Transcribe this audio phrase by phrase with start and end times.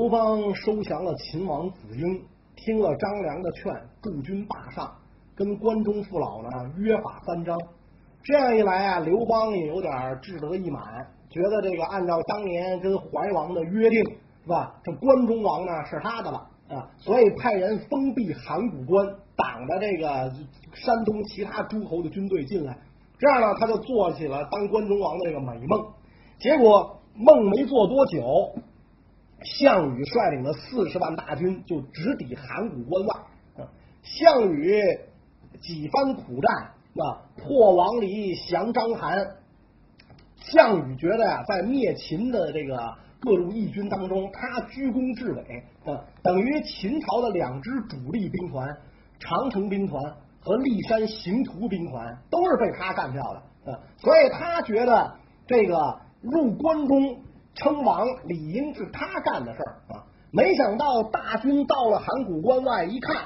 [0.00, 2.22] 刘邦收降了秦王子婴，
[2.56, 3.70] 听了张良的劝，
[4.00, 4.90] 驻军霸上，
[5.36, 6.48] 跟关中父老呢
[6.78, 7.54] 约法三章。
[8.22, 9.92] 这样一来啊，刘邦也有点
[10.22, 14.02] 志得意满，觉得这个按照当年跟怀王的约定，
[14.42, 14.74] 是吧？
[14.82, 20.32] 这关中王呢是他的了啊，所以派人封闭函谷关，挡着这个
[20.72, 22.74] 山东其他诸侯的军队进来。
[23.18, 25.88] 这样呢，他就做起了当关中王的这个美梦。
[26.38, 28.54] 结果梦没做多久。
[29.44, 33.14] 项羽率领了四十万大军就直抵函谷关外。
[33.58, 33.68] 啊
[34.02, 34.80] 项羽
[35.60, 39.34] 几番苦战，啊，破王离，降章邯。
[40.36, 48.74] 项羽觉得呀，在灭秦的这个各路义军当中，他居功至伟，啊，等于秦朝的两支主力兵团——
[49.20, 50.02] 长城兵团
[50.40, 53.72] 和骊山行图兵团，都是被他干掉的。
[53.72, 55.14] 啊，所以他觉得
[55.46, 57.20] 这个入关中。
[57.54, 60.04] 称王理应是他干的事儿啊！
[60.30, 63.16] 没想到大军到了函谷关外，一看，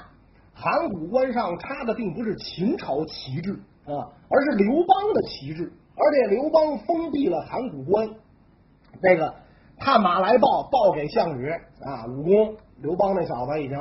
[0.55, 3.53] 函谷关上插的并不是秦朝旗帜
[3.87, 5.73] 啊，而是刘邦的旗帜。
[5.97, 8.09] 而且刘邦封闭了函谷关，
[9.01, 9.33] 这个
[9.79, 13.79] 探马来报报给项羽啊，武功刘邦那小子已经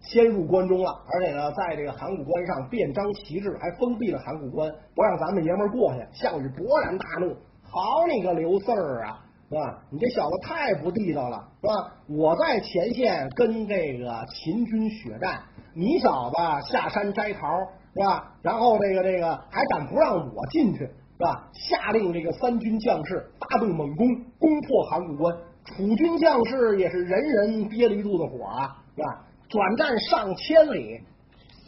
[0.00, 6.06] 先入关中了，而且呢，在这个函谷关上遍张旗帜，还封闭了函谷关，不让咱们爷们儿过去。
[6.12, 9.26] 项羽勃然大怒，好你个刘四儿啊！
[9.50, 9.82] 是吧？
[9.90, 11.92] 你这小子太不地道了，是吧？
[12.06, 15.42] 我在前线跟这个秦军血战，
[15.74, 16.36] 你小子
[16.70, 17.48] 下山摘桃，
[17.92, 18.32] 是吧？
[18.42, 21.48] 然后这个这个还敢不让我进去，是吧？
[21.52, 24.06] 下令这个三军将士发动猛攻，
[24.38, 25.36] 攻破函谷关。
[25.64, 29.24] 楚军将士也是人人憋了一肚子火啊，是吧？
[29.48, 31.00] 转战上千里，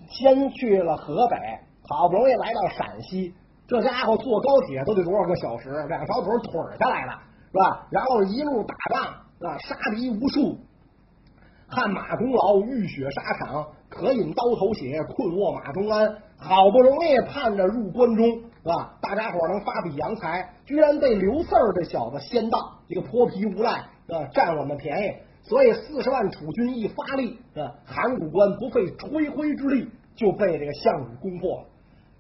[0.09, 1.37] 先去了河北，
[1.89, 3.35] 好不容易来到陕西，
[3.67, 7.19] 这家伙坐高铁都得多少个小时，两条腿腿下来了。
[7.53, 7.87] 是吧？
[7.91, 10.57] 然后一路打仗，啊，杀敌无数，
[11.69, 16.17] 汗马功劳，浴血沙场，可饮刀头血，困卧马中安。
[16.39, 18.95] 好不容易盼着入关中，是吧？
[19.01, 22.59] 大家伙能发笔洋财，居然被刘四儿这小子先到，
[22.89, 25.13] 这个泼皮无赖，啊，占我们便宜。
[25.43, 31.67] 所以四十万楚军一发力，啊，函谷关不费吹灰之力就被这个项羽攻破了。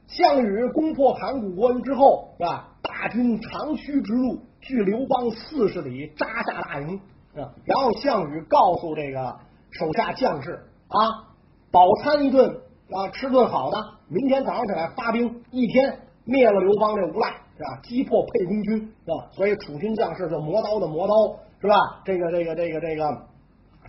[0.06, 2.68] 项羽攻破函谷关之后，是吧？
[3.02, 4.38] 大军长驱直入。
[4.60, 7.00] 距刘邦四十里扎下大营，
[7.34, 9.36] 然后项羽告诉这个
[9.72, 10.52] 手下将士
[10.86, 11.34] 啊，
[11.72, 12.48] 饱餐一顿
[12.92, 13.76] 啊，吃顿好的，
[14.08, 17.80] 明天早上起来发兵，一天灭了刘邦这无赖，是吧？
[17.82, 19.28] 击破沛公军，是吧？
[19.32, 21.14] 所以楚军将士就磨刀的磨刀，
[21.60, 21.74] 是吧？
[22.04, 23.26] 这个这个这个这个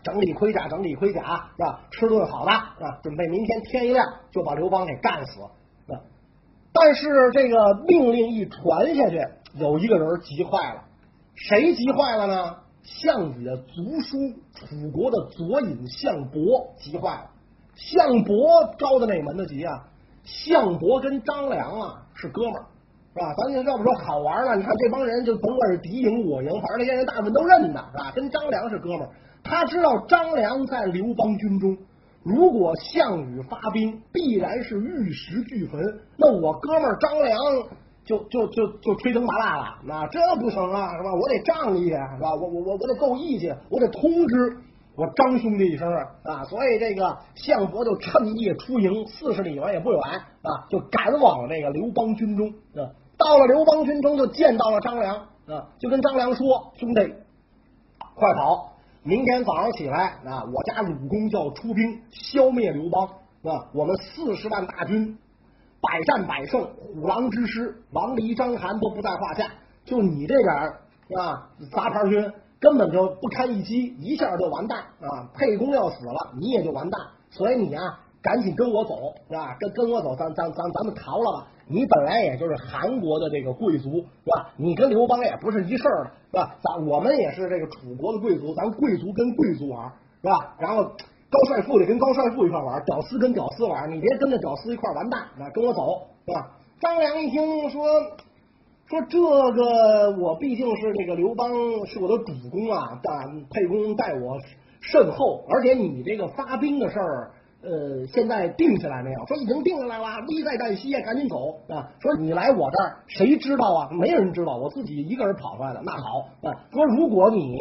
[0.03, 1.21] 整理盔甲，整理盔甲，
[1.55, 1.81] 是吧？
[1.91, 5.39] 吃顿好的，啊，准备明天天一亮就把刘邦给干死。
[6.73, 9.25] 但是这个命令一传下去。
[9.55, 10.83] 有一个人急坏了，
[11.35, 12.55] 谁急坏了呢？
[12.81, 14.17] 项羽的族叔，
[14.55, 17.29] 楚国的左尹项伯急坏了。
[17.75, 19.85] 项伯招的哪门子急啊？
[20.23, 22.65] 项伯跟张良啊是哥们儿，
[23.13, 23.33] 是吧？
[23.37, 28.11] 咱就要不说好玩了，你看这帮人就甭管是敌营我营，反正这些人大部分都认得，是吧？
[28.15, 29.09] 跟张良是哥们儿，
[29.43, 31.77] 他知道张良在刘邦军中，
[32.23, 35.79] 如果项羽发兵，必然是玉石俱焚。
[36.17, 37.37] 那我哥们儿张良。
[38.05, 41.13] 就就就就吹灯拔蜡了，那这不成啊，是吧？
[41.13, 42.35] 我得仗义，是吧？
[42.35, 44.57] 我我我我得够义气，我得通知
[44.97, 45.89] 我张兄弟一声
[46.25, 46.43] 啊！
[46.49, 52.49] 所以这个项伯就趁夜出营，四十里远也不远啊，就赶往这个刘邦军中。
[52.75, 52.91] 啊。
[53.17, 55.15] 到了刘邦军中，就见到了张良
[55.47, 57.13] 啊，就跟张良说：“兄弟，
[58.15, 58.72] 快跑！
[59.03, 63.05] 明天早上起来啊，我家鲁公就要出兵消灭刘邦
[63.43, 63.67] 啊！
[63.73, 65.17] 我们四十万大军。”
[65.83, 69.51] 百战百胜，虎狼之师，王离、章邯都不在话下。
[69.83, 70.55] 就你这点
[71.19, 72.31] 啊，杂牌军
[72.61, 75.27] 根本就不堪一击，一下就完蛋啊！
[75.33, 77.01] 沛公要死了，你也就完蛋。
[77.29, 79.57] 所以你啊，赶紧跟我走，是吧？
[79.59, 81.47] 跟跟我走，咱咱咱咱们逃了吧。
[81.67, 84.49] 你本来也就是韩国的这个贵族，是吧？
[84.57, 86.55] 你跟刘邦也不是一事儿的，是吧？
[86.61, 90.55] 咱我们也是这个楚国的贵族，咱贵族跟贵族玩，是吧？
[90.59, 90.91] 然后。
[91.33, 95.49] 高帅富得跟高帅富一块玩，屌丝跟屌丝玩，你别跟着屌丝一块完蛋啊！
[95.51, 96.51] 跟我走，是吧？
[96.79, 97.81] 张良一听说
[98.87, 101.49] 说这个，我毕竟是这个刘邦
[101.87, 104.37] 是我的主公啊，但沛公待我
[104.79, 107.31] 甚厚，而且你这个发兵的事儿，
[107.63, 109.25] 呃，现在定下来没有？
[109.25, 111.89] 说已经定下来了，危在旦夕啊，赶紧走啊！
[111.99, 113.89] 说你来我这儿，谁知道啊？
[113.91, 115.81] 没人知道，我自己一个人跑出来的。
[115.83, 117.57] 那好啊，说如果你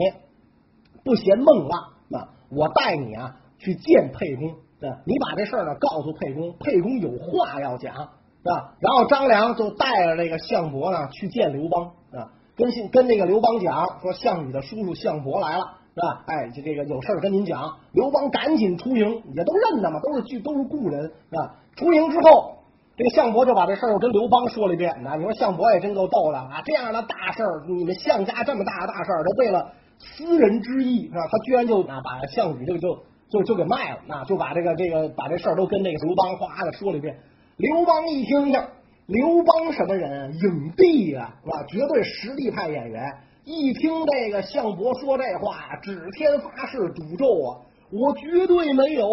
[1.04, 3.36] 不嫌梦了，啊我带你啊。
[3.64, 8.00] 去见沛公，啊你把这事儿呢告诉沛公，沛公有话要讲，是
[8.42, 8.74] 吧？
[8.80, 16.24] 然后张良就带着这个项伯呢去见刘邦，啊，跟跟那个刘邦讲说，项羽的叔叔项伯来了，是吧？
[16.26, 17.76] 哎，这这个有事儿跟您讲。
[17.92, 21.56] 刘邦赶紧出营，也都认得嘛，都是剧，都是故人，是吧？
[21.76, 22.56] 出营之后，
[22.96, 24.94] 这个项伯就把这事儿又跟刘邦说了一遍。
[25.04, 26.62] 那你说项伯也真够逗的啊！
[26.64, 31.20] 这样的大事儿，你们项家这么大的大事儿，都为了私人之意，是吧？
[31.30, 32.98] 他居然就啊把项羽这个就
[33.30, 37.18] 就就给卖了，啊，就把这个这个把这事儿都跟那个刘邦哗的说了一遍。
[37.56, 38.64] 刘邦一听这。
[39.06, 40.32] 刘邦什么人？
[40.38, 41.64] 影帝呀，是吧？
[41.68, 43.02] 绝对实力派演员。
[43.44, 47.58] 一听这个项伯说这话，指天发誓赌咒啊！
[47.90, 49.08] 我绝对没有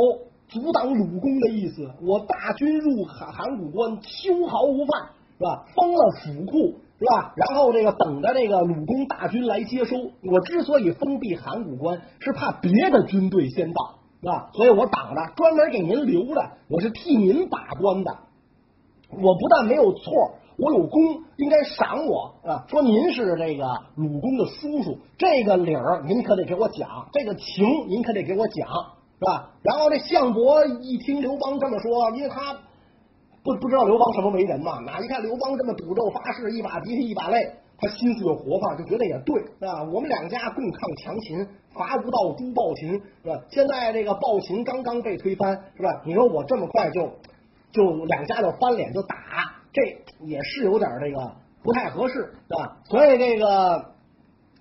[0.47, 1.89] 阻挡鲁公的意思。
[2.03, 5.65] 我大军入函函谷关，秋毫无犯，是吧？
[5.75, 7.33] 封了府库，是吧？
[7.35, 9.97] 然后这个等着这个鲁公大军来接收。
[10.21, 14.51] 我之所以封闭函谷关，是怕别的军队先到，是吧？
[14.53, 16.51] 所以我挡着，专门给您留着。
[16.67, 18.15] 我是替您把关的。
[19.11, 21.01] 我不但没有错，我有功，
[21.37, 22.65] 应该赏我啊！
[22.67, 23.65] 说您是这个
[23.95, 28.67] 鲁公的叔叔，这个理儿您可得给我讲，这个情您可得给我讲，
[29.19, 29.51] 是吧？
[29.63, 32.53] 然后这项伯一听刘邦这么说，因为他
[33.41, 37.37] 不不知道刘邦什么为人嘛，哪一看刘邦这么赌咒发誓，一把鼻涕一把泪，
[37.77, 39.83] 他心思就活泛，就觉得也对啊。
[39.83, 42.91] 我们两家共抗强秦，伐无道，诛暴秦，
[43.23, 43.41] 是吧？
[43.49, 45.89] 现在这个暴秦刚刚被推翻，是吧？
[46.05, 47.09] 你说我这么快就？
[47.71, 49.15] 就两家就翻脸就打，
[49.71, 49.81] 这
[50.25, 52.13] 也是有点这个不太合适，
[52.47, 52.77] 是吧？
[52.85, 53.85] 所以这个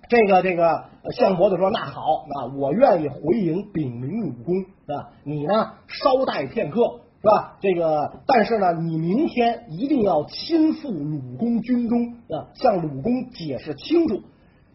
[0.09, 0.85] 这个这个
[1.17, 5.09] 项伯就说：“那好，啊，我愿意回营禀明鲁公，是吧？
[5.23, 7.57] 你呢，稍待片刻，是吧？
[7.61, 14.21] 这个，但是呢，你明天一定要亲赴鲁公军中，啊，向鲁公解释清楚。”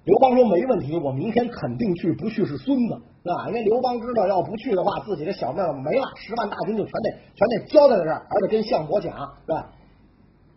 [0.05, 2.95] 刘邦说：“没问题，我明天肯定去，不去是孙子。”
[3.25, 9.17] 啊，因为刘邦知道要不去的话，自己的小命没了，十万大军就全得全得交代在这儿，而且跟项伯讲，
[9.47, 9.73] 是吧？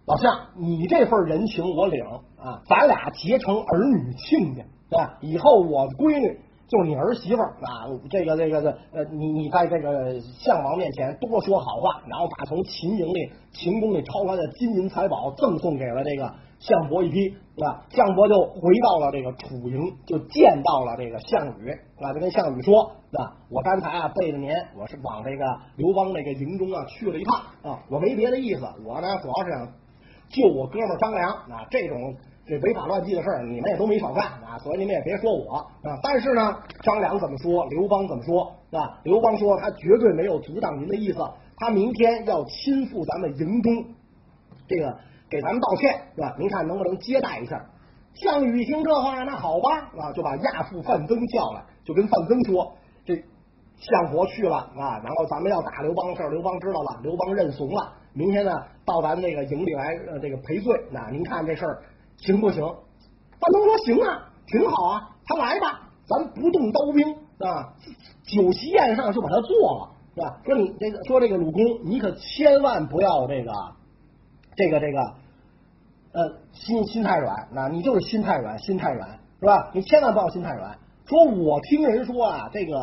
[0.07, 2.01] 老项，你这份人情我领
[2.37, 5.17] 啊，咱俩结成儿女亲家，对吧？
[5.19, 6.39] 以后我闺女
[6.69, 16.33] 就是你儿媳妇啊，这个这个这呃，你你在这个项王面前多说好话，然后把从秦营里秦宫里抄来的金银财宝赠送给了这个。
[16.59, 21.69] 项伯一批，对吧，项伯就回到了这个楚营，就见到了这个项羽，
[22.01, 22.81] 啊，就跟项羽说，
[23.11, 25.45] 啊，我刚才啊背着您，我是往这个
[25.75, 29.71] 刘邦这个营中啊去了一趟，啊，我没别的意思，我呢主要是想
[30.29, 32.15] 救我哥们张良，啊，这种
[32.45, 41.19] 这违法乱纪的事儿你们也都没少干，啊，所以你们也别说我，啊，但是呢，张良怎么说，刘邦怎么说，啊，刘邦说他绝对没有阻挡您的意思，
[41.57, 43.85] 他明天要亲赴咱们营中，
[44.67, 44.97] 这个。
[45.29, 46.33] 给咱们道歉是吧？
[46.39, 47.65] 您看能不能接待一下？
[48.13, 53.13] 项羽听这话，那好吧啊，就把亚父范增叫来，就跟范增说：“这
[53.75, 57.91] 项伯去了啊，然后咱们要打刘邦的事儿，刘邦知道了，刘邦认怂了。
[58.17, 58.51] 明天呢，
[58.83, 60.73] 到咱那个营里来呃这个赔罪。
[60.91, 61.83] 那您看这事儿
[62.17, 62.61] 行不行？”
[63.39, 67.13] 范增说：“行啊，挺好啊，他来吧，咱不动刀兵
[67.47, 67.73] 啊，
[68.23, 70.41] 酒席宴上就把他做了，是吧？
[70.43, 73.53] 说你这个说这个鲁公，你可千万不要这个。”
[74.57, 74.99] 这个这个，
[76.13, 79.07] 呃，心心太软，那你就是心太软，心太软，
[79.39, 79.69] 是吧？
[79.71, 80.75] 你千万不要心太软。
[81.05, 82.75] 说我听人说啊，这个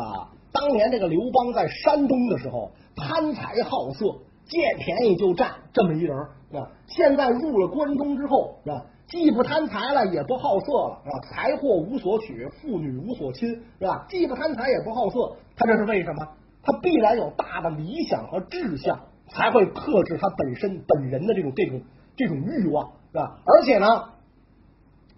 [0.53, 4.05] 当年这个刘邦在山东的时候贪财好色，
[4.47, 6.17] 见便宜就占，这么一人，
[6.51, 6.69] 是吧？
[6.87, 8.85] 现在入了关中之后，是吧？
[9.07, 11.19] 既不贪财了，也不好色了，是吧？
[11.29, 13.49] 财货无所取，妇女无所亲，
[13.79, 14.05] 是吧？
[14.09, 16.27] 既不贪财，也不好色，他这是为什么？
[16.63, 18.99] 他必然有大的理想和志向。
[19.27, 21.81] 才会克制他本身本人的这种这种
[22.15, 23.39] 这种欲望，是吧？
[23.43, 23.87] 而且呢，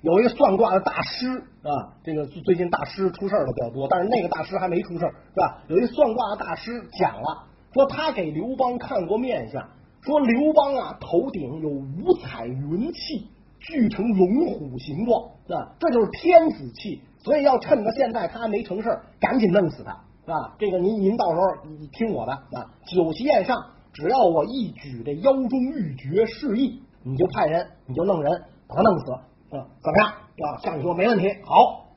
[0.01, 1.27] 有一个算卦的大师
[1.61, 5.61] 啊，这个最近大师出事儿的比较多，但是那个大师还没出事儿是吧？
[5.67, 9.69] 有一算卦的大师讲了，说他给刘邦看过面相，
[10.01, 13.27] 说刘邦啊头顶有五彩云气，
[13.59, 19.91] 聚成龙虎形状，啊，这就是天子气，所以要趁着现在他还没成事赶紧弄死他，
[20.33, 21.43] 啊，这个您您到时候
[21.79, 23.55] 你听我的啊，酒席宴上。
[23.93, 30.07] 只要我一举这腰中玉珏示意，你就派人，你就弄人把他弄死，啊，怎么样？
[30.09, 31.27] 啊，项羽说没问题。
[31.43, 31.87] 好，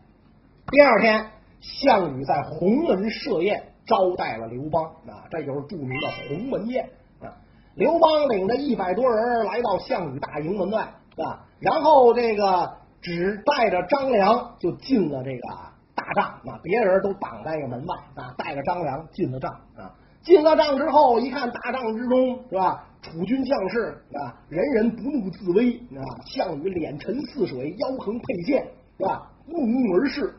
[0.69, 1.27] 第二天，
[1.61, 6.89] 项羽在鸿门设宴招待了刘邦，啊，这就是著名的鸿门宴
[7.21, 7.35] 啊。
[7.75, 10.83] 刘邦领着一百多人来到项羽大营门外，
[11.17, 15.49] 啊，然后这个只带着张良就进了这个
[15.97, 19.93] 大帐，啊，别人都挡在个门外，啊，带着张良进了帐，啊。
[20.23, 22.87] 进了帐之后，一看大帐之中是吧？
[23.03, 26.05] 楚军将士啊，人人不怒自威啊。
[26.27, 28.63] 项羽脸沉似水，腰横佩剑
[28.99, 29.31] 是吧？
[29.47, 30.35] 怒目而视，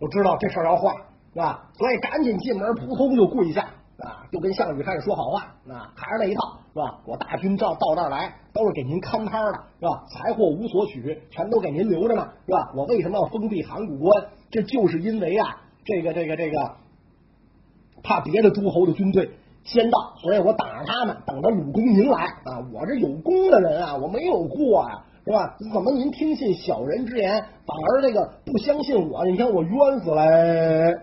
[0.00, 0.92] 就知道这事儿要坏
[1.36, 1.68] 是吧？
[1.76, 3.60] 所以赶紧进门，扑通就跪下
[3.98, 6.98] 啊，就跟项羽开始说好话啊，还是那一套是吧？
[7.04, 10.06] 我大军到到这儿来，都是给您看摊的是吧？
[10.08, 12.72] 财货无所取，全都给您留着呢是吧？
[12.74, 14.24] 我为什么要封闭函谷关？
[14.50, 16.76] 这就是因为啊，这个这个这个，
[18.02, 19.28] 怕别的诸侯的军队
[19.64, 22.64] 先到，所以我等着他们，等着鲁公您来啊！
[22.72, 25.54] 我这有功的人啊，我没有过啊，是吧？
[25.70, 27.30] 怎么您听信小人之言，
[27.66, 29.22] 反而这个不相信我？
[29.26, 31.02] 你看我冤死了！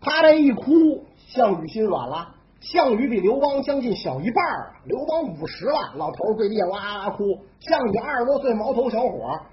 [0.00, 2.34] 他这一哭，项羽心软了。
[2.60, 4.76] 项羽比刘邦将近小一半啊！
[4.84, 7.24] 刘邦五十了，老头跪地上哇哇哭。
[7.58, 9.08] 项羽二十多岁，毛头小伙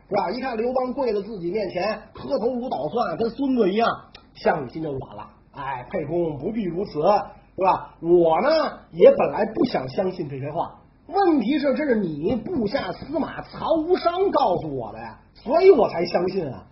[0.10, 0.30] 是吧？
[0.32, 3.90] 一看刘邦跪在自己面前，磕头如捣蒜，跟孙子一样，
[4.34, 5.30] 项羽心就软了。
[5.54, 7.96] 哎，沛公不必如此，是吧？
[8.02, 8.50] 我呢，
[8.92, 10.76] 也本来不想相信这些话。
[11.08, 16.66] 问题是，这是你部下司马曹无伤告诉我的呀，所以我才相信啊。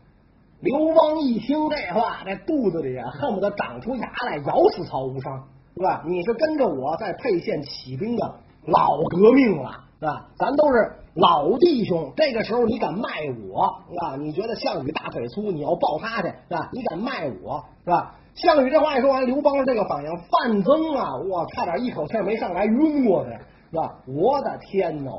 [0.61, 5.43] 刘邦一听这话，这肚子里啊恨不得长出牙来咬死曹无伤。
[5.77, 6.03] 是吧？
[6.07, 8.35] 你是跟着我在沛县起兵的
[8.65, 10.25] 老革命了，是吧？
[10.37, 13.01] 咱都是老弟兄，这个时候你敢卖
[13.49, 14.15] 我，是吧？
[14.15, 16.69] 你觉得项羽大腿粗，你要抱他去，是吧？
[16.71, 18.15] 你敢卖我，是吧？
[18.35, 23.31] 项羽这话一说完，刘邦这个反应，范增啊，我差点一口气没上来，晕过去，
[23.71, 23.95] 是吧？
[24.07, 25.11] 我的天呐，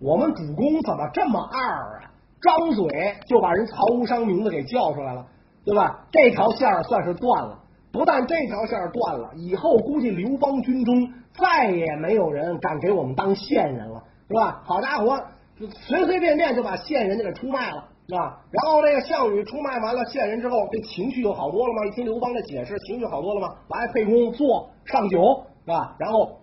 [0.00, 2.10] 我们主公怎么这么二啊？
[2.40, 5.26] 张嘴就把人曹无伤名字给叫出来了，
[5.64, 6.06] 对吧？
[6.12, 7.58] 这条线算是断了。
[7.90, 14.62] 不但这条线断了，以后估计刘邦军中再也没有人敢给我们当线人了，是吧？
[14.64, 15.18] 好家伙，
[15.58, 18.40] 随随便便就把线人家给出卖了，是吧？
[18.50, 21.86] 然后这个项羽出卖完了线人之后，这情绪就好多了吗？
[21.86, 23.54] 一听刘邦的解释，情绪好多了吗？
[23.68, 25.96] 来，沛公坐上酒，是吧？
[25.98, 26.38] 然后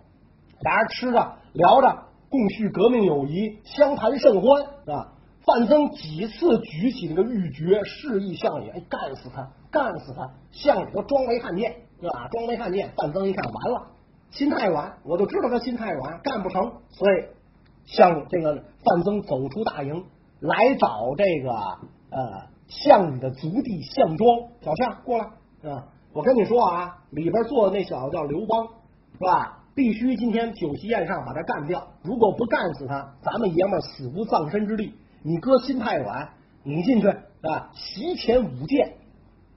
[0.60, 1.96] 俩人吃着聊着，
[2.28, 5.12] 共叙革命友谊，相谈甚欢，是吧？
[5.46, 10.28] 范增几次举起那个玉珏，示意项羽，哎，干死他，干死他！
[10.50, 12.26] 项羽都装没看见，是吧？
[12.32, 12.92] 装没看见。
[12.96, 13.86] 范增一看，完了，
[14.32, 16.72] 心太软，我就知道他心太软，干不成。
[16.90, 17.24] 所以，
[17.84, 20.04] 项这个范增走出大营，
[20.40, 21.52] 来找这个
[22.10, 28.66] 呃项羽的族弟项庄，小项过来，啊，我跟你说啊，里边坐的那小子叫刘邦，
[29.12, 29.62] 是吧？
[29.76, 34.92] 必须今天酒席宴上把他干掉，如果不干死他，咱们爷们死无葬身之地。
[35.26, 36.28] 你哥心太软，
[36.62, 37.72] 你进去啊？
[37.74, 38.94] 席前舞剑，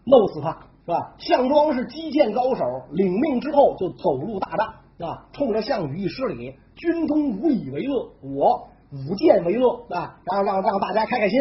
[0.04, 0.50] 弄死他
[0.84, 1.14] 是吧？
[1.20, 5.28] 项庄是击剑高手，领命之后就走入大帐啊？
[5.32, 10.20] 冲着项羽一施礼，军中无以为乐，我舞剑为乐啊！
[10.26, 11.40] 让让让大家开开心。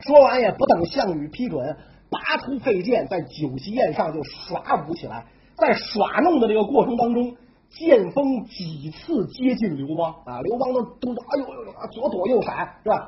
[0.00, 1.74] 说完也不等项羽批准，
[2.10, 5.24] 拔出佩剑，在酒席宴上就耍舞起来。
[5.56, 7.34] 在耍弄的这个过程当中。
[7.70, 13.06] 剑锋几次接近刘邦啊，刘邦都都哎呦呦，左躲右闪是吧？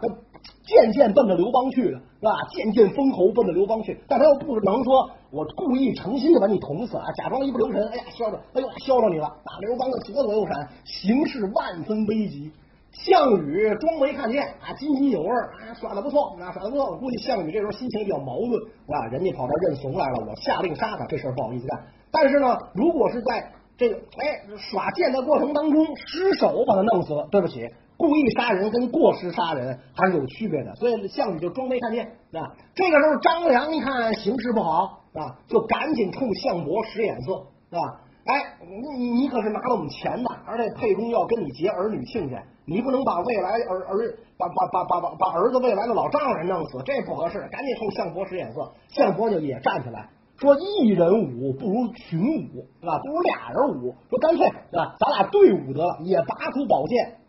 [0.65, 2.33] 渐渐奔着刘邦去的是吧？
[2.51, 9.59] 渐渐封侯奔着刘邦去，但他又不能说我故意诚心的把你捅死啊，假装一不留神，哎呀，削着，哎呦，削着你了啊！
[9.61, 12.53] 刘邦的左躲右闪，形势万分危急。
[12.93, 16.91] 项羽装没看见啊，津津有味啊，耍的不错啊，耍的不错。
[16.91, 18.53] 我估计项羽这时候心情比较矛盾
[18.87, 21.81] 啊，人家跑这认怂来了，我下令杀他，这事儿不好意思干。
[22.11, 27.67] 但是呢，如果是在这个哎，耍剑的过程当中失手把他弄死了，对不起，
[28.01, 32.49] 故意杀人跟过失杀人还是有区别的，所以项羽就装没看见啊。
[32.75, 38.01] 这个时候张良一看形势不好啊，就赶紧冲项伯使眼色，是吧？
[38.25, 38.57] 哎，
[38.91, 50.09] 你你可是拿了我们钱的，而且沛公要跟你结儿女亲家，你不能把未来儿儿把把把把把把儿子未来的老丈人弄死，这不合适，赶紧冲项伯使眼色，项伯就也站起来。
[50.39, 52.19] 说一人舞不如群
[52.55, 52.99] 舞，是吧？
[53.05, 53.95] 不如俩人舞。
[54.09, 54.97] 说干脆，是吧？
[54.99, 57.20] 咱俩对舞得了，也拔出宝剑，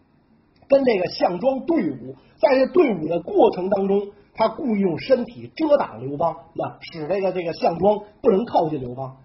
[0.71, 2.15] 跟这个项庄对舞。
[2.39, 4.01] 在这对舞的过程当中，
[4.33, 9.17] 他故意用身体遮挡刘邦，那使这个这个项庄不能靠近刘邦。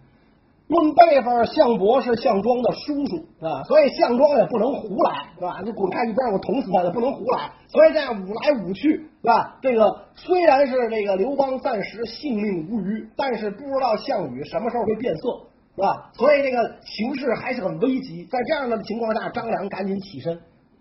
[0.69, 5.61] 论辈分，项伯是项庄的叔叔啊，所以项庄也不能胡来，是吧？
[5.65, 6.83] 你滚开一边，我捅死他！
[6.83, 9.59] 也不能胡来，所以这样舞来舞去，是吧？
[9.62, 15.38] 这个虽然是这个刘邦暂时性命无虞，但是不知道项羽什么时候会变色，
[15.76, 16.11] 是吧？
[16.15, 18.25] 所以这个形势还是很危急。
[18.25, 20.37] 在这样的情况下，张良赶紧起身，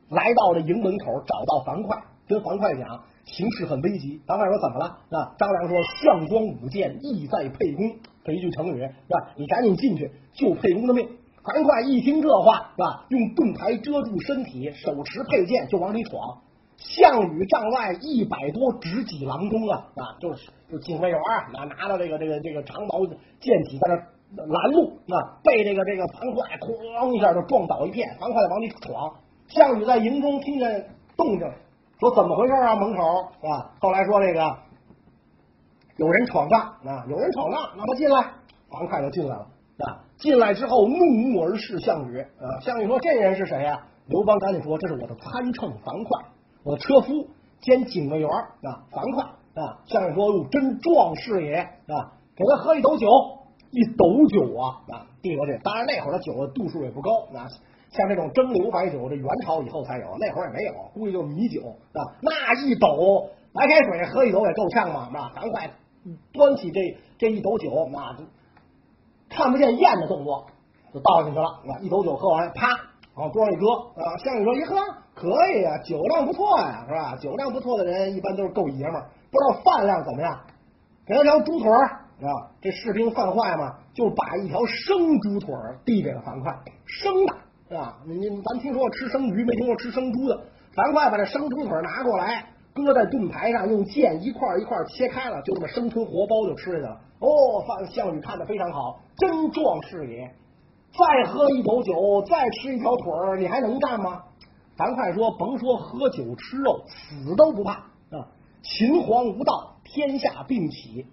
[0.09, 4.21] 来到了营门口，找到樊哙，跟樊哙讲形势很危急。
[4.27, 4.85] 樊哙说怎么了？
[5.09, 5.35] 啊？
[5.37, 7.91] 张良说项庄舞剑，意在沛公。
[8.23, 9.33] 这一句成语是吧？
[9.35, 11.07] 你赶紧进去救沛公的命。
[11.43, 13.05] 樊哙一听这话是吧？
[13.09, 16.41] 用盾牌遮住身体，手持佩剑就往里闯。
[16.77, 21.19] 项羽帐外一百多直戟郎中啊啊，就是就警卫员
[21.53, 23.05] 拿拿着这个这个这个长矛
[23.39, 28.17] 剑戟在那拦路啊，被这个这个樊哙哐一下就撞倒一片。
[28.19, 29.13] 樊哙往里闯，
[29.47, 31.51] 项羽在营中听见动静，
[31.99, 32.75] 说怎么回事啊？
[32.75, 33.03] 门口
[33.47, 33.71] 啊？
[33.79, 34.57] 后来说这个。
[35.97, 37.05] 有人闯帐啊！
[37.07, 38.17] 有人闯帐，那么进来，
[38.69, 39.47] 樊哙就进来了
[39.77, 40.03] 啊！
[40.17, 42.59] 进来之后，怒目而视项羽啊！
[42.59, 46.25] 项羽说：“这人是谁呀？”刘邦赶紧说：“这是我的参乘樊哙，
[46.63, 47.29] 我的车夫
[47.61, 49.23] 兼警卫员啊！”樊哙
[49.55, 49.79] 啊！
[49.85, 53.07] 项羽说：“哟，真壮士也啊！”给他喝一斗酒
[53.71, 55.57] 一斗酒啊啊递过去。
[55.63, 57.47] 当然那会儿的酒度数也不高啊，
[57.95, 61.61] 像这种蒸馏白酒，这元朝以后才有，那会儿也没有，估计就是米酒
[61.93, 62.01] 啊。
[62.21, 65.31] 那一斗白开水喝一斗也够呛嘛，是吧？
[65.35, 65.69] 樊哙
[66.33, 68.17] 端起这这一斗酒，那
[69.29, 70.47] 看不见咽的动作
[70.93, 72.67] 就倒进去了，啊，一斗酒喝完，啪
[73.15, 73.71] 往桌上一搁
[74.01, 74.17] 啊。
[74.17, 74.75] 项羽说：“一喝
[75.13, 77.15] 可以啊，酒量不错呀，是吧？
[77.15, 80.41] 酒量不错的人一般都是够爷们儿，不知道饭量怎么样。
[81.07, 81.85] 给他条猪腿儿
[82.21, 87.33] 啊，这士兵犯坏嘛，就把一条生猪腿递给了樊哙，生的
[87.69, 87.97] 啊。
[88.05, 90.43] 你你咱听说过吃生鱼，没听过吃生猪的。
[90.73, 96.99] 樊哙把这生猪腿拿过来。”搁在盾牌上，用剑一块一块切开了，就这么生吞活剥就吃下去了。
[97.19, 100.29] 哦，范项羽看的非常好，真壮士也。
[100.91, 104.23] 再喝一口酒，再吃一条腿，你还能干吗？
[104.75, 107.75] 樊哙说：“甭说喝酒吃肉，死都不怕
[108.11, 108.27] 啊！
[108.61, 111.05] 秦皇无道，天下并起。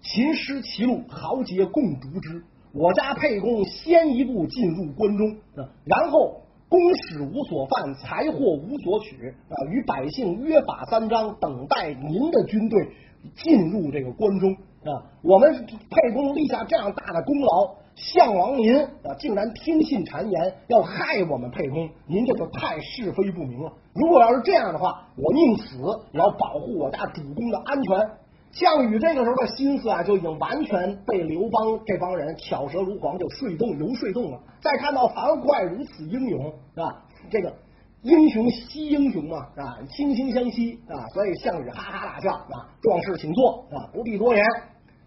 [0.00, 2.42] 秦师其路，豪杰共逐之。
[2.72, 5.36] 我家沛公先一步进入关中，
[5.84, 9.56] 然后。”公使无所犯，财货无所取啊！
[9.70, 12.90] 与百姓约法三章，等待您的军队
[13.36, 14.52] 进入这个关中
[14.84, 15.08] 啊！
[15.22, 23.72] 我们沛公立下这样大的功劳，项王您啊，竟然听信谗言，要害我们沛公，您这就太是非不明了。
[23.94, 25.78] 如果要是这样的话，我宁死
[26.12, 28.10] 也要保护我家主公的安全。
[28.58, 34.40] 项羽这个时候的心思啊，就已经完全被刘邦这帮人巧舌如簧就睡动、游睡动了。
[34.60, 37.54] 再看到樊哙如此英勇啊，这个
[38.02, 44.44] 英雄惜英雄嘛啊，惺惺相惜啊，所以项羽哈哈大笑啊，壮士请坐啊，不必多言。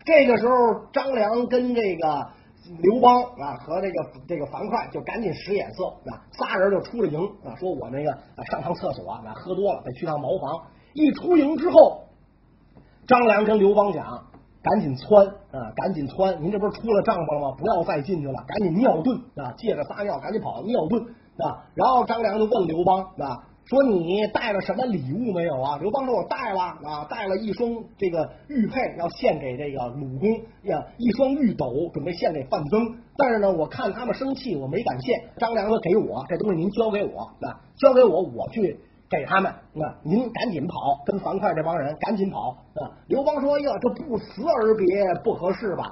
[0.06, 0.56] 这个时候，
[0.94, 2.08] 张良跟这个
[2.80, 8.18] 刘邦啊和这个这个樊哙就赶紧使眼色啊，仨人就出了营啊，说我那个
[8.50, 10.68] 上趟厕所啊，喝多了得去趟茅房。
[10.94, 12.06] 一出营之后。
[13.12, 14.24] 张良跟刘邦讲
[14.64, 16.42] ：“赶紧窜啊，赶紧窜！
[16.42, 17.58] 您这不是出了帐篷了吗？
[17.60, 19.52] 不要再进去了，赶紧尿遁啊！
[19.58, 21.04] 借着撒尿，赶紧跑尿遁
[21.44, 30.30] 啊！”然后张良就问刘邦啊：“说你带了什么礼物没有啊？”刘邦说：“我带了啊，带了一双这个玉佩，要献给这个鲁公
[30.72, 32.96] 呀，一双玉斗，准备献给范增。
[33.18, 35.20] 但是呢，我看他们生气，我没敢献。
[35.38, 38.80] 张良说：‘给我这东西，您交给我啊，交给我，我去。’”
[39.12, 40.00] 给他们啊！
[40.04, 42.96] 您赶紧跑，跟樊哙这帮人赶紧跑啊！
[43.08, 44.88] 刘邦说：“哟，这不辞而别
[45.22, 45.84] 不合适吧？”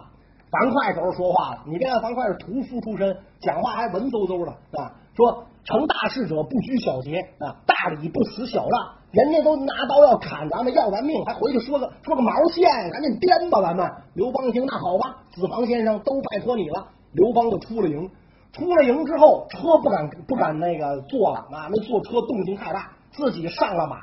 [0.49, 4.51] 樊哙这时候说话了：“你别看樊哙是屠夫出身，讲话还文绉绉的
[4.81, 4.95] 啊！
[5.17, 8.95] 说成大事者不拘小节啊，大礼不辞小让。
[9.11, 12.69] 人家都拿刀要砍咱们，要咱命，还回去说个说个毛线？
[12.89, 16.87] 赶紧颠吧，咱们！”刘邦一听，那好吧，子房先生都拜托你了。
[17.11, 18.09] 刘邦就出了营，
[18.53, 22.91] 出了营之后，车不敢不敢那个坐了啊，那坐车动静太大。
[23.19, 23.99] 自己上了马，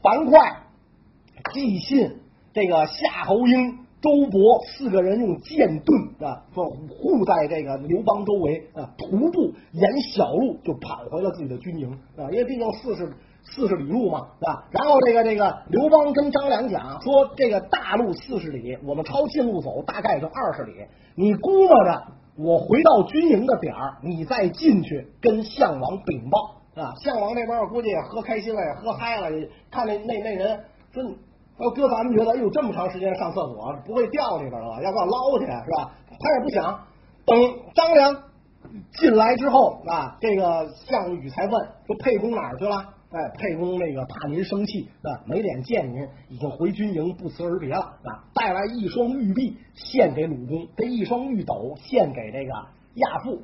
[0.00, 0.56] 樊哙、
[1.52, 2.20] 纪信、
[2.54, 14.68] 这个夏侯婴、周勃四个人用剑盾啊，护在这个刘邦周围啊，徒步沿小路就跑回了自己的军营啊，因为毕竟四十四十里路嘛，是吧？
[14.70, 20.72] 然后这个这个刘邦跟张良讲说，这个大路四十里，我们抄近路走，大概就二十里，
[21.14, 22.04] 你估摸着
[22.38, 26.55] 我回到军营的点儿，你再进去跟项王禀报。
[26.76, 29.30] 啊，项王那边我估计也喝开心了，也喝嗨了。
[29.70, 30.60] 看那那那人
[30.92, 31.02] 说，
[31.58, 35.90] 要搁咱们觉得，哎呦，这么长时间上厕所不会掉里边了吧，要不要捞去是吧？
[36.20, 36.86] 他也不想。
[37.24, 37.38] 等
[37.74, 38.22] 张良
[38.92, 41.52] 进来之后啊，这个项羽才问
[41.86, 48.24] 说：“沛公哪儿去了？”哎，沛公那个怕您生气啊，没脸见您，已经回军营不辞而别了啊。
[48.34, 52.52] 带来一双玉璧献给鲁公，这一双玉斗献给这个
[52.96, 53.40] 亚父。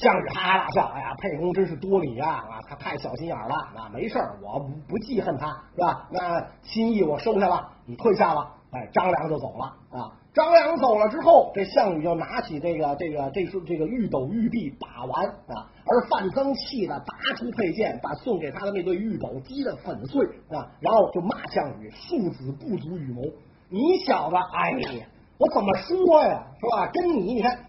[0.00, 2.26] 项羽哈哈大笑，哎呀，沛公真是多礼呀！
[2.26, 3.54] 啊，他太小心眼了。
[3.76, 4.58] 啊，没事儿，我
[4.88, 6.08] 不记恨他，是吧？
[6.10, 8.48] 那心意我收下了，你退下了。
[8.70, 9.66] 哎，张良就走了。
[9.90, 15.68] 啊，张良走了之后，这项羽就拿起这个这个这是这个玉斗玉璧把玩啊。
[15.84, 20.64] 而范增气的拔出佩剑，把送给他的那对玉斗击得粉碎啊。
[20.80, 23.20] 然后就骂项羽：庶子不足与谋。
[23.68, 26.46] 你小子，哎呀，我怎么说呀？
[26.58, 26.90] 是吧？
[26.90, 27.66] 跟你，你看。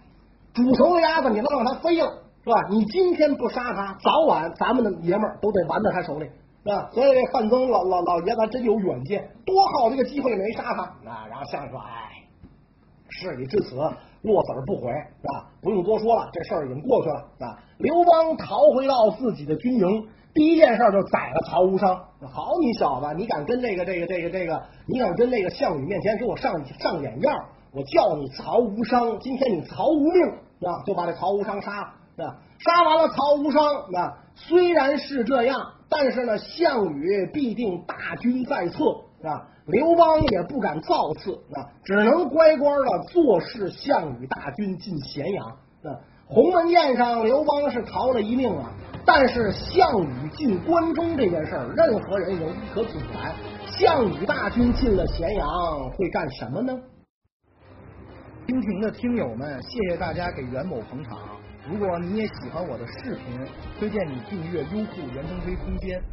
[0.54, 2.08] 煮熟的鸭子，你能让它飞了，
[2.44, 2.68] 是吧？
[2.70, 6.26] 你今天不杀他，早晚咱们的爷们儿都得完在他手里，
[6.64, 6.90] 是吧？
[6.94, 11.26] 所以这范增老老老爷子真有远见，多好的一个机会没杀他啊！
[11.30, 12.24] 然后项羽说：“哎，
[13.10, 13.76] 事已至此，
[14.24, 15.48] 落子不悔，是吧？
[15.62, 17.58] 不用多说了，这事儿已经过去了，啊。
[17.78, 21.96] 刘邦逃回到自己的军营，第一件事就宰了曹无伤。
[22.32, 27.34] 好，你小子，你敢跟这个这个这个这个，你敢跟那个项羽面前给我上上眼药？
[27.74, 30.26] 我叫你曹无伤，今天你曹无命
[30.70, 32.36] 啊，就把这曹无伤杀了啊！
[32.60, 33.64] 杀完了曹无伤
[33.96, 38.84] 啊，虽然是这样，但是呢，项羽必定大军在侧
[39.24, 45.48] 啊，刘邦也不敢造次啊，只能乖乖的坐视项羽大军进咸阳。
[45.48, 45.96] 啊，
[46.28, 48.74] 鸿门宴上，刘邦是逃了一命啊，
[49.06, 53.34] 但是项羽进关中这件事儿，任何人也无可阻拦。
[53.66, 56.78] 项羽大军进了咸阳，会干什么呢？
[58.52, 61.18] 蜻蜓的听友们，谢谢大家给袁某捧场。
[61.70, 63.40] 如果你也喜欢我的视频，
[63.80, 66.04] 推荐你订阅优酷袁腾飞空间。